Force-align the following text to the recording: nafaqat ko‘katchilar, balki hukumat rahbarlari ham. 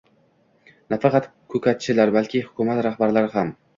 nafaqat 0.93 1.29
ko‘katchilar, 1.55 2.13
balki 2.17 2.43
hukumat 2.49 2.83
rahbarlari 2.87 3.35
ham. 3.37 3.53